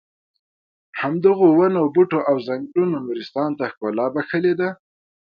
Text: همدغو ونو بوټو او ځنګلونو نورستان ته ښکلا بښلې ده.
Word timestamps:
همدغو 1.01 1.47
ونو 1.59 1.81
بوټو 1.93 2.19
او 2.29 2.35
ځنګلونو 2.47 2.97
نورستان 3.05 3.49
ته 3.57 3.63
ښکلا 3.71 4.05
بښلې 4.13 4.53
ده. 4.59 4.69